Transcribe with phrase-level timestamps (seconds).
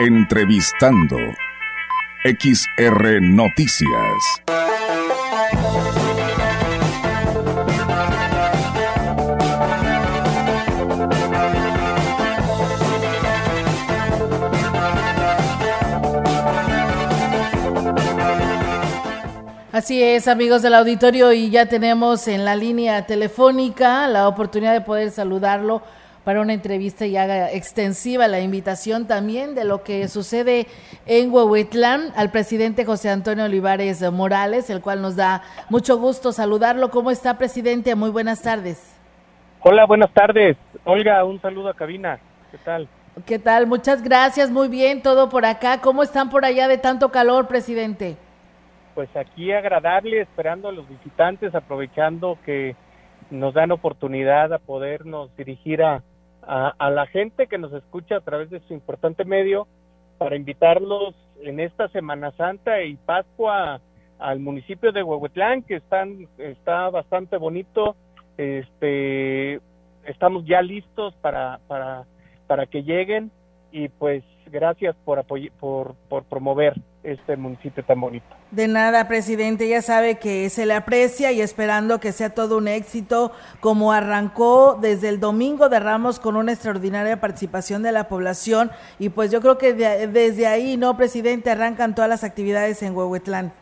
[0.00, 1.16] Entrevistando.
[2.24, 4.42] XR Noticias.
[19.70, 24.80] Así es, amigos del auditorio, y ya tenemos en la línea telefónica la oportunidad de
[24.80, 25.82] poder saludarlo
[26.24, 30.66] para una entrevista y haga extensiva la invitación también de lo que sucede
[31.06, 36.90] en Huehuetlán al presidente José Antonio Olivares Morales, el cual nos da mucho gusto saludarlo.
[36.90, 37.94] ¿Cómo está, presidente?
[37.94, 38.98] Muy buenas tardes.
[39.60, 40.56] Hola, buenas tardes.
[40.84, 42.18] Olga, un saludo a cabina.
[42.50, 42.88] ¿Qué tal?
[43.26, 43.66] ¿Qué tal?
[43.66, 44.50] Muchas gracias.
[44.50, 45.80] Muy bien, todo por acá.
[45.80, 48.16] ¿Cómo están por allá de tanto calor, presidente?
[48.94, 52.76] Pues aquí agradable, esperando a los visitantes, aprovechando que
[53.30, 56.02] nos dan oportunidad a podernos dirigir a,
[56.46, 59.66] a, la gente que nos escucha a través de su importante medio
[60.18, 63.80] para invitarlos en esta Semana Santa y Pascua
[64.18, 67.96] al municipio de Huehuetlán, que están, está bastante bonito.
[68.36, 69.60] Este,
[70.04, 72.04] estamos ya listos para, para,
[72.46, 73.30] para que lleguen
[73.74, 74.22] y pues
[74.52, 75.24] gracias por,
[75.58, 78.24] por, por promover este municipio tan bonito.
[78.52, 82.68] De nada, presidente, ya sabe que se le aprecia y esperando que sea todo un
[82.68, 88.70] éxito, como arrancó desde el domingo de Ramos con una extraordinaria participación de la población
[89.00, 91.50] y pues yo creo que desde ahí, ¿no, presidente?
[91.50, 93.52] Arrancan todas las actividades en Huehuetlán.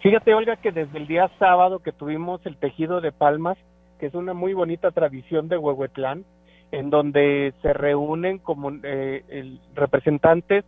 [0.00, 3.58] Fíjate, Olga, que desde el día sábado que tuvimos el tejido de palmas,
[4.00, 6.24] que es una muy bonita tradición de Huehuetlán,
[6.72, 10.64] en donde se reúnen como eh, representantes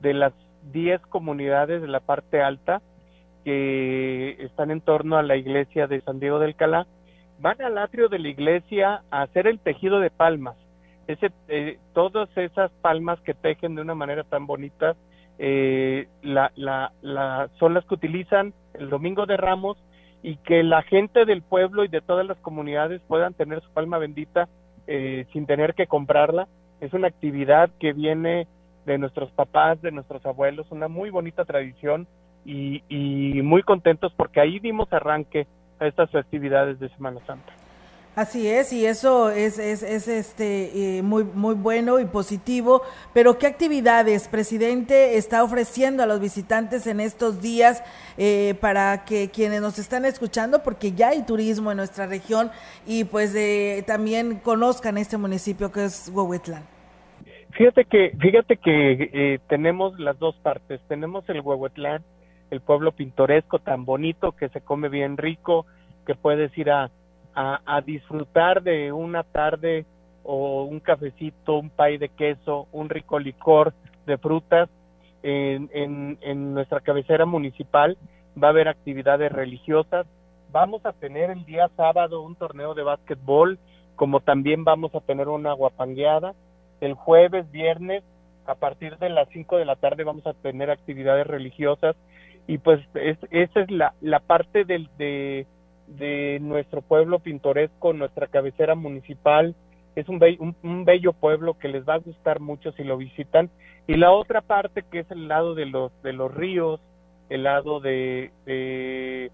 [0.00, 0.32] de las
[0.72, 2.82] 10 comunidades de la parte alta
[3.44, 6.86] que están en torno a la iglesia de San Diego del Calá,
[7.40, 10.56] van al atrio de la iglesia a hacer el tejido de palmas.
[11.06, 14.94] Ese, eh, todas esas palmas que tejen de una manera tan bonita
[15.38, 19.78] eh, la, la, son las que utilizan el Domingo de Ramos
[20.22, 23.96] y que la gente del pueblo y de todas las comunidades puedan tener su palma
[23.96, 24.48] bendita
[24.92, 26.48] eh, sin tener que comprarla.
[26.80, 28.48] Es una actividad que viene
[28.86, 32.08] de nuestros papás, de nuestros abuelos, una muy bonita tradición
[32.44, 35.46] y, y muy contentos porque ahí dimos arranque
[35.78, 37.52] a estas festividades de Semana Santa.
[38.16, 42.82] Así es, y eso es, es, es este, eh, muy, muy bueno y positivo.
[43.14, 47.84] Pero, ¿qué actividades, presidente, está ofreciendo a los visitantes en estos días
[48.18, 52.50] eh, para que quienes nos están escuchando, porque ya hay turismo en nuestra región
[52.84, 56.64] y pues eh, también conozcan este municipio que es Huehuetlán?
[57.52, 60.80] Fíjate que, fíjate que tenemos las dos partes.
[60.88, 62.02] Tenemos el Huehuetlán,
[62.50, 65.66] el pueblo pintoresco tan bonito que se come bien rico,
[66.06, 66.90] que puedes ir a
[67.34, 69.86] a, disfrutar de una tarde
[70.22, 73.72] o un cafecito, un pay de queso, un rico licor
[74.06, 74.68] de frutas
[75.22, 77.96] en, en, en nuestra cabecera municipal.
[78.40, 80.06] Va a haber actividades religiosas.
[80.52, 83.58] Vamos a tener el día sábado un torneo de básquetbol,
[83.96, 86.34] como también vamos a tener una guapangueada.
[86.80, 88.02] El jueves, viernes,
[88.46, 91.96] a partir de las 5 de la tarde vamos a tener actividades religiosas
[92.46, 95.46] y pues esa es la, la parte del, de,
[95.98, 99.54] de nuestro pueblo pintoresco, nuestra cabecera municipal.
[99.96, 100.20] Es un,
[100.62, 103.50] un, bello pueblo que les va a gustar mucho si lo visitan.
[103.86, 106.80] Y la otra parte que es el lado de los, de los ríos,
[107.28, 109.30] el lado de, eh,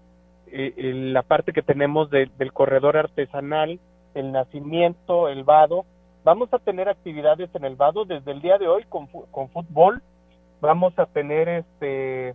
[0.47, 3.79] la parte que tenemos del corredor artesanal,
[4.15, 5.85] el nacimiento, el vado.
[6.23, 10.01] Vamos a tener actividades en el vado desde el día de hoy con, con fútbol.
[10.59, 12.29] Vamos a tener este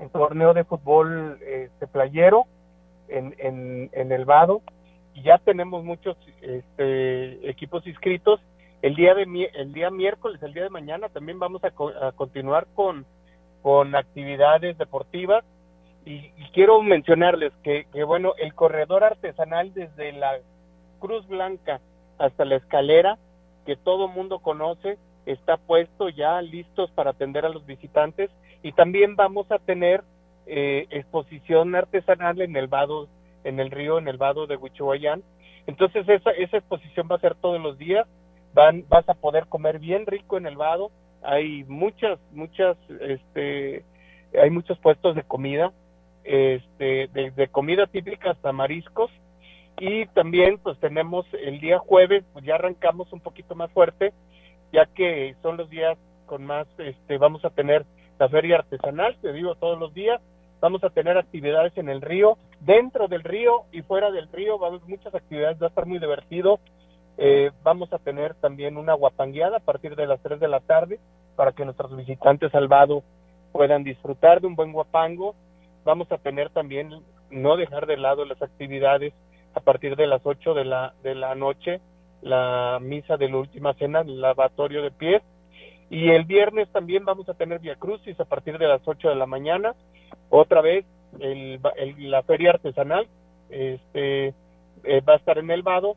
[0.00, 2.46] el torneo de fútbol este playero
[3.10, 4.62] en, en, el Vado
[5.14, 8.40] y ya tenemos muchos este, equipos inscritos.
[8.82, 11.70] El día, de, el día miércoles, el día de mañana, también vamos a,
[12.12, 13.04] continuar con,
[13.62, 15.44] con actividades deportivas
[16.04, 20.38] y, quiero mencionarles que, que, bueno, el corredor artesanal desde la
[20.98, 21.80] Cruz Blanca
[22.18, 23.18] hasta la escalera,
[23.66, 28.30] que todo mundo conoce, está puesto ya listos para atender a los visitantes
[28.62, 30.02] y también vamos a tener
[30.46, 33.08] eh, exposición artesanal en el vado,
[33.44, 35.22] en el río, en el vado de Huichuayán.
[35.66, 38.06] Entonces esa, esa exposición va a ser todos los días,
[38.54, 40.90] van, vas a poder comer bien rico en el vado,
[41.22, 43.84] hay muchas, muchas, este,
[44.40, 45.72] hay muchos puestos de comida,
[46.24, 49.10] este, de, comida típica hasta mariscos,
[49.78, 54.12] y también pues tenemos el día jueves, pues ya arrancamos un poquito más fuerte,
[54.72, 55.96] ya que son los días
[56.26, 57.84] con más, este, vamos a tener
[58.18, 60.20] la feria artesanal, te digo todos los días,
[60.60, 64.66] vamos a tener actividades en el río, dentro del río y fuera del río, va
[64.66, 66.60] a haber muchas actividades, va a estar muy divertido.
[67.16, 71.00] Eh, vamos a tener también una guapangueada a partir de las 3 de la tarde
[71.36, 72.68] para que nuestros visitantes al
[73.52, 75.34] puedan disfrutar de un buen guapango.
[75.84, 79.12] Vamos a tener también, no dejar de lado las actividades
[79.54, 81.80] a partir de las 8 de la, de la noche,
[82.22, 85.22] la misa de la última cena, el lavatorio de pies.
[85.90, 89.16] Y el viernes también vamos a tener Via Crucis a partir de las 8 de
[89.16, 89.74] la mañana.
[90.30, 90.86] Otra vez
[91.18, 91.60] el,
[91.98, 93.08] la feria artesanal
[93.50, 94.28] este,
[94.84, 95.96] eh, va a estar en el Vado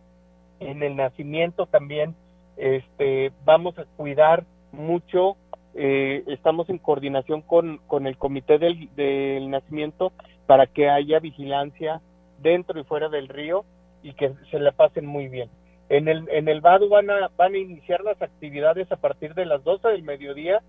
[0.60, 2.16] en el nacimiento también
[2.58, 5.38] este, vamos a cuidar mucho,
[5.74, 10.12] eh, estamos en coordinación con, con el comité del, del, nacimiento
[10.46, 12.02] para que haya vigilancia
[12.40, 13.66] dentro y fuera del río
[14.04, 15.50] y que se la pasen muy bien.
[15.94, 19.46] En el, en el Vado van a, van a iniciar las actividades a partir de
[19.46, 20.62] las 12 del mediodía,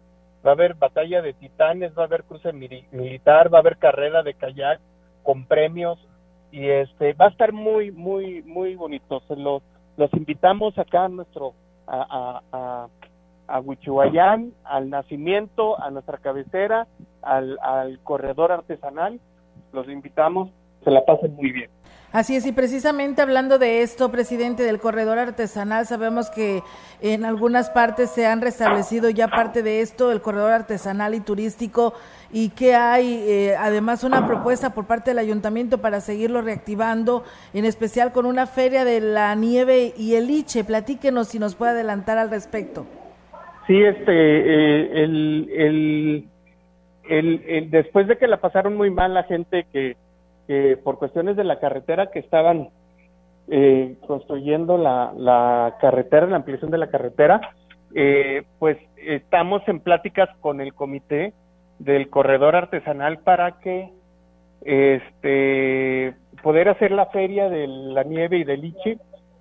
[0.44, 4.22] va a haber batalla de titanes, va a haber cruce militar, va a haber carrera
[4.22, 4.80] de kayak
[5.22, 5.98] con premios
[6.52, 9.62] y este va a estar muy muy muy bonito se los
[9.96, 11.54] los invitamos acá a nuestro,
[11.86, 12.88] a, a,
[13.46, 16.86] a, Huichuayán, al nacimiento, a nuestra cabecera,
[17.22, 19.20] al, al corredor artesanal.
[19.72, 20.50] Los invitamos,
[20.82, 21.70] se la pasen muy bien.
[22.14, 26.62] Así es, y precisamente hablando de esto, presidente del corredor artesanal, sabemos que
[27.00, 31.92] en algunas partes se han restablecido ya parte de esto, el corredor artesanal y turístico,
[32.32, 37.64] y que hay eh, además una propuesta por parte del ayuntamiento para seguirlo reactivando, en
[37.64, 40.62] especial con una feria de la nieve y el liche.
[40.62, 42.86] Platíquenos si nos puede adelantar al respecto.
[43.66, 46.28] Sí, este, eh, el, el,
[47.08, 49.96] el, después de que la pasaron muy mal la gente que
[50.46, 52.68] que por cuestiones de la carretera que estaban
[53.48, 57.40] eh, construyendo la, la, carretera, la ampliación de la carretera,
[57.94, 61.32] eh, pues estamos en pláticas con el comité
[61.78, 63.92] del corredor artesanal para que
[64.62, 68.98] este poder hacer la feria de la nieve y del liche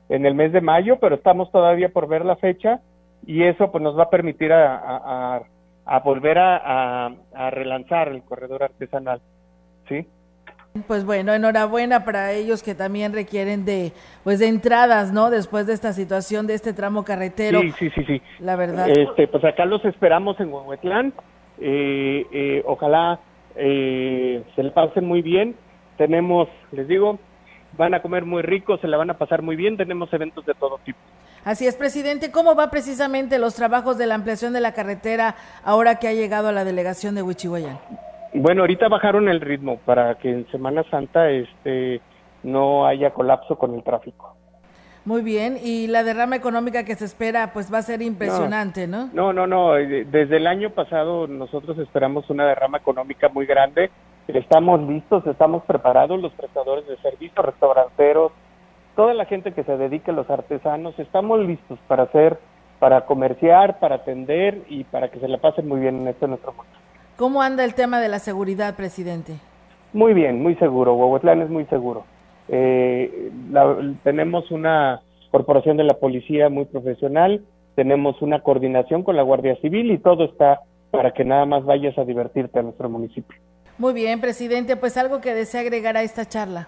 [0.09, 2.81] en el mes de mayo, pero estamos todavía por ver la fecha
[3.25, 5.41] y eso pues nos va a permitir a,
[5.85, 7.11] a, volver a,
[7.51, 9.21] relanzar el corredor artesanal,
[9.87, 10.05] ¿sí?
[10.87, 13.93] Pues bueno, enhorabuena para ellos que también requieren de
[14.23, 15.29] pues de entradas, ¿no?
[15.29, 17.61] Después de esta situación de este tramo carretero.
[17.61, 18.21] Sí, sí, sí, sí.
[18.39, 18.89] La verdad.
[18.89, 21.13] Este, pues acá los esperamos en Huehuetlán.
[21.59, 23.19] Eh, eh, ojalá
[23.55, 25.55] eh, se le pasen muy bien.
[25.95, 27.19] Tenemos, les digo,
[27.77, 29.77] van a comer muy rico, se la van a pasar muy bien.
[29.77, 30.97] Tenemos eventos de todo tipo.
[31.45, 32.31] Así es, presidente.
[32.31, 36.47] ¿Cómo va precisamente los trabajos de la ampliación de la carretera ahora que ha llegado
[36.47, 37.77] a la delegación de Huichihuayán?
[38.33, 42.01] Bueno, ahorita bajaron el ritmo para que en Semana Santa este
[42.41, 44.35] no haya colapso con el tráfico.
[45.05, 49.09] Muy bien, y la derrama económica que se espera pues va a ser impresionante, ¿no?
[49.13, 53.91] No, no, no, eh, desde el año pasado nosotros esperamos una derrama económica muy grande.
[54.27, 58.31] Estamos listos, estamos preparados los prestadores de servicios, restauranteros,
[58.95, 62.39] toda la gente que se dedique a los artesanos, estamos listos para hacer
[62.83, 66.51] para comerciar, para atender y para que se la pasen muy bien en este nuestro
[66.51, 66.82] mundo.
[67.17, 69.33] ¿Cómo anda el tema de la seguridad, presidente?
[69.93, 70.95] Muy bien, muy seguro.
[70.95, 72.05] Huehuetlán es muy seguro.
[72.47, 73.31] Eh,
[74.03, 77.43] tenemos una corporación de la policía muy profesional,
[77.75, 80.61] tenemos una coordinación con la Guardia Civil y todo está
[80.91, 83.37] para que nada más vayas a divertirte a nuestro municipio.
[83.77, 84.75] Muy bien, presidente.
[84.75, 86.67] Pues algo que desea agregar a esta charla.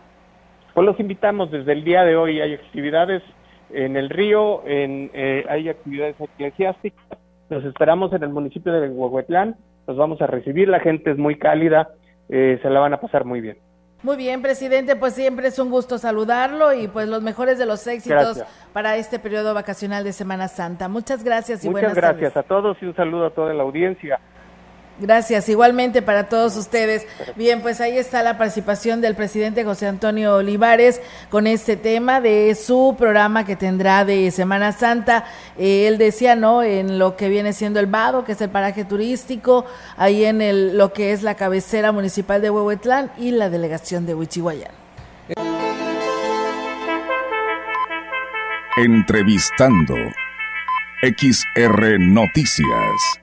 [0.74, 2.42] Pues los invitamos desde el día de hoy.
[2.42, 3.24] Hay actividades
[3.72, 7.18] en el río, en, eh, hay actividades eclesiásticas.
[7.50, 9.56] Los esperamos en el municipio de Huehuetlán
[9.88, 11.90] los vamos a recibir, la gente es muy cálida,
[12.30, 13.58] eh, se la van a pasar muy bien.
[14.04, 17.88] Muy bien, presidente, pues siempre es un gusto saludarlo y pues los mejores de los
[17.88, 20.88] éxitos para este periodo vacacional de Semana Santa.
[20.88, 24.20] Muchas gracias y Muchas gracias a todos y un saludo a toda la audiencia.
[24.98, 27.06] Gracias, igualmente para todos ustedes.
[27.36, 32.56] Bien, pues ahí está la participación del presidente José Antonio Olivares con este tema de
[32.56, 35.26] su programa que tendrá de Semana Santa.
[35.58, 36.64] Eh, él decía, ¿no?
[36.64, 39.66] En lo que viene siendo el Vado, que es el paraje turístico,
[39.98, 44.16] ahí en el, lo que es la cabecera municipal de Huehuetlán y la delegación de
[44.16, 44.72] Huichihuayán.
[48.78, 49.96] Entrevistando
[51.02, 53.22] XR Noticias.